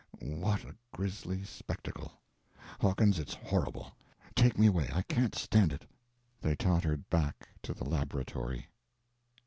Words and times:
What 0.23 0.65
a 0.65 0.73
grisly 0.91 1.43
spectacle! 1.43 2.11
Hawkins 2.79 3.19
it's 3.19 3.35
horrible! 3.35 3.95
Take 4.33 4.57
me 4.57 4.65
away—I 4.65 5.03
can't 5.03 5.35
stand 5.35 5.71
it. 5.71 5.85
They 6.41 6.55
tottered 6.55 7.07
back 7.11 7.47
to 7.61 7.71
the 7.75 7.87
laboratory. 7.87 8.65